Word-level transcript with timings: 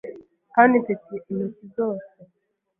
kandi 0.53 0.73
mfite 0.83 1.05
intoki 1.31 1.65
zose 1.75 2.11